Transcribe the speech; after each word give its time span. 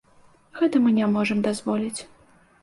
Гэта 0.59 0.81
мы 0.85 0.93
не 0.99 1.09
можам 1.17 1.45
дазволіць. 1.49 1.99